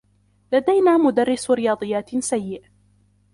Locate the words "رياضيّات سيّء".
1.51-2.63